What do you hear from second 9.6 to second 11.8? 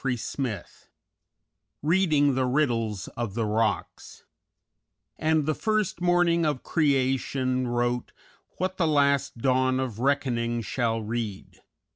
of Reckoning shall read.